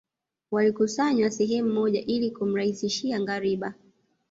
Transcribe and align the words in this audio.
Walikusanywa 0.51 1.29
sehemu 1.29 1.73
moja 1.73 2.01
ili 2.05 2.31
kumrahisishia 2.31 3.19
ngariba 3.19 3.73